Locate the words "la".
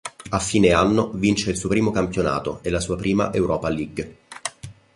2.71-2.79